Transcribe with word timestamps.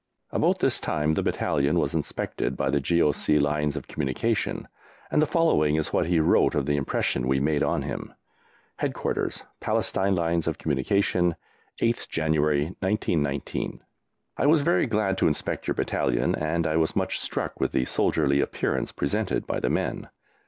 About 0.31 0.57
this 0.57 0.79
time 0.79 1.13
the 1.13 1.21
battalion 1.21 1.77
was 1.77 1.93
inspected 1.93 2.57
by 2.57 2.71
the 2.71 2.79
G.O.C. 2.79 3.37
Lines 3.37 3.75
of 3.75 3.87
Communication, 3.87 4.67
and 5.11 5.21
the 5.21 5.27
following 5.27 5.75
is 5.75 5.93
what 5.93 6.07
he 6.07 6.19
wrote 6.19 6.55
of 6.55 6.65
the 6.65 6.75
impression 6.75 7.27
we 7.27 7.39
made 7.39 7.61
on 7.61 7.83
him: 7.83 8.11
HEADQUARTERS, 8.79 9.43
PALESTINE 9.59 10.15
LINES 10.15 10.47
OF 10.47 10.57
COMMUNICATION, 10.57 11.35
8TH 11.83 12.09
JANUARY, 12.09 12.63
1919. 12.79 13.81
I 14.37 14.47
was 14.47 14.63
very 14.63 14.87
glad 14.87 15.19
to 15.19 15.27
inspect 15.27 15.67
your 15.67 15.75
battalion 15.75 16.33
and 16.33 16.65
I 16.65 16.77
was 16.77 16.95
much 16.95 17.19
struck 17.19 17.59
with 17.59 17.71
the 17.71 17.85
soldierly 17.85 18.41
appearance 18.41 18.91
presented 18.91 19.45
by 19.45 19.59
the 19.59 19.69
men. 19.69 20.09